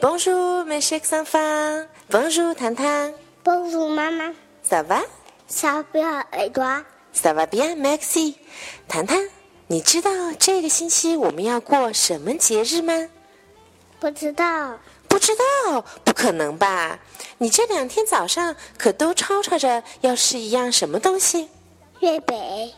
[0.00, 1.86] Bonjour, mes chers enfants.
[2.08, 3.12] Bonjour, 糖糖。
[3.42, 4.32] 帮助妈妈
[4.66, 5.02] Ça va?
[5.46, 6.64] 小表耳朵
[7.14, 8.36] ，Ça va bien, Maxi.
[8.88, 9.18] 糖糖，
[9.66, 13.10] 你知道这个星期我们要过什么节日吗？
[13.98, 16.98] 不知道不知道，不可能吧？
[17.36, 21.50] 你这两天早上可都吵吵着要吃一样什么东西？
[22.00, 22.72] 月饼、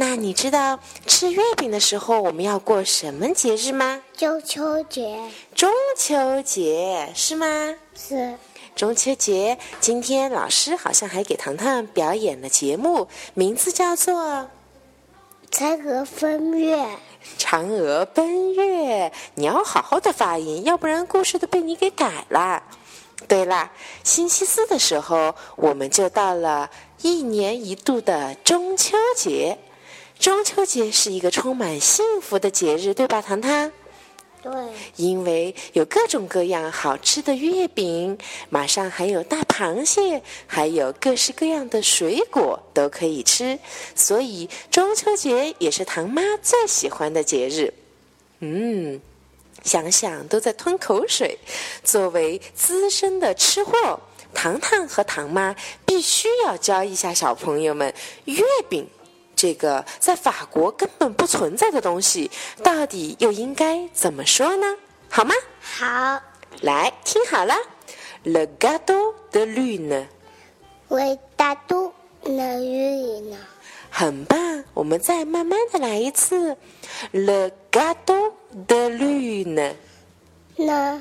[0.00, 4.00] 那你知道吃月饼的时候我们要过什么节日吗？
[4.16, 5.18] 中秋节
[5.56, 7.74] 中秋节是吗？
[7.96, 8.38] 是
[8.76, 14.48] 中秋节，今天老师好像还给糖糖表演了节目，名字叫做
[15.50, 16.76] 嫦娥奔月，
[17.36, 19.08] 《嫦娥奔月》。
[19.34, 22.62] 你要好好的发音，要不然故事都被你给改了。
[23.26, 23.72] 对啦，
[24.04, 26.70] 星期四的时候，我们就到了
[27.02, 29.58] 一年一度的中秋节。
[30.18, 33.70] 中秋节是一个充满幸福的节日，对吧，糖糖？
[34.42, 34.52] 对，
[34.96, 38.16] 因为有各种各样好吃的月饼，
[38.50, 43.58] 马上还有大螃蟹，还有各式各样的水果都可以吃，
[43.94, 47.72] 所以中秋节也是糖妈最喜欢的节日。
[48.40, 49.00] 嗯，
[49.64, 51.38] 想想都在吞口水。
[51.82, 54.00] 作为资深的吃货，
[54.34, 57.92] 糖糖和糖妈必须要教一下小朋友们
[58.24, 58.88] 月饼。
[59.38, 62.28] 这个在法国根本不存在的东西，
[62.60, 64.66] 到底又应该怎么说呢？
[65.08, 65.32] 好吗？
[65.60, 66.20] 好，
[66.62, 67.54] 来，听好了
[68.24, 70.06] ，Le gâteau de lune，
[70.88, 71.94] 伟大都
[72.24, 73.36] 能雨呢，
[73.88, 74.64] 很棒。
[74.74, 76.56] 我们再慢慢的来一次
[77.12, 78.32] ，Le gâteau
[78.66, 79.74] de lune。
[80.56, 81.00] 那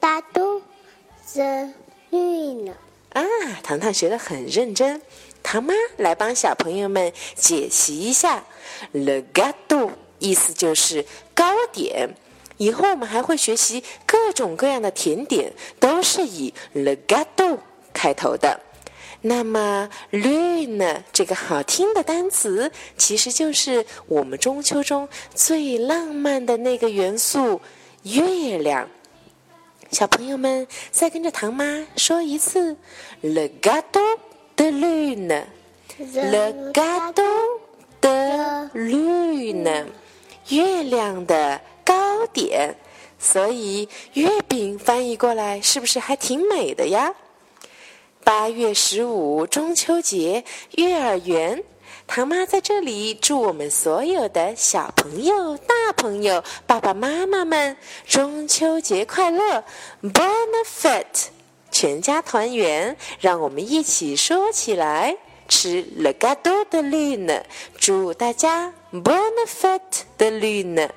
[0.00, 0.60] 大都
[1.34, 1.72] 的
[2.10, 2.74] 雨呢，
[3.12, 3.22] 啊，
[3.62, 5.00] 糖糖学的很认真。
[5.46, 8.42] 糖妈来帮小朋友们解析一下
[8.92, 12.16] ，le gato，意思就是糕点。
[12.56, 17.58] 以后我们还会学习各种各样的甜点，都是以 le gato
[17.92, 18.60] 开头的。
[19.20, 27.60] 那么 lune 这个好听的单词，其实就是我们中秋中最浪漫的那个元素——
[28.02, 28.90] 月亮。
[29.92, 32.76] 小朋友们，再跟着糖妈说一次
[33.22, 34.18] ，le gato
[34.66, 37.60] de lune，le gâteau
[38.00, 39.86] de lune，
[40.48, 42.76] 月亮的糕点。
[43.18, 47.14] 所以月饼翻译过来是不是还挺美的呀？
[48.24, 51.62] 八月十五中秋节，幼儿园。
[52.08, 57.76] 唐妈在这里祝我们所有的小朋友、大朋友、爸爸妈妈们
[58.06, 59.64] 中秋节快乐
[60.02, 61.28] ！BONEFIT
[61.76, 62.96] 全家团圆。
[63.20, 65.14] 让我们一起说起来，
[65.46, 67.42] 吃 le gâteau de lune，
[67.78, 70.88] 祝大家 Bonne fête de lune。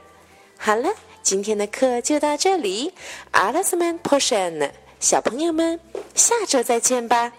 [0.58, 2.94] 好了，今天的课就到这里
[3.34, 5.82] ，Alasman portion，小朋友们，
[6.16, 7.34] 下周再见吧。